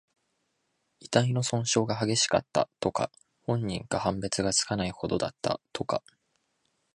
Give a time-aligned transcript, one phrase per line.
[0.99, 3.11] 遺体の損傷が激しかった、とか。
[3.43, 6.01] 本人か判別がつかないほどだった、とか。